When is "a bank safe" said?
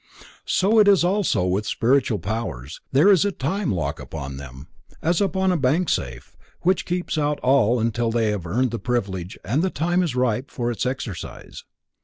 5.51-6.35